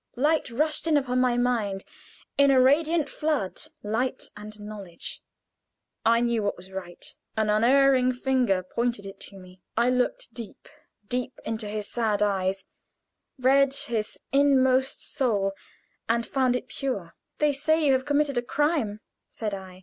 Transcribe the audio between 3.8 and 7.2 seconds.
light and knowledge. I knew what was right;